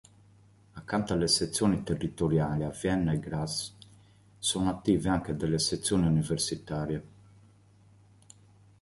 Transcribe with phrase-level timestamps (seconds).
[0.73, 3.75] Accanto alle sezioni territoriali, a Vienna e Graz
[4.39, 7.03] sono attive anche delle sezioni universitarie.